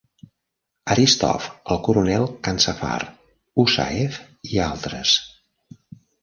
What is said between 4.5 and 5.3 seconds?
i altres.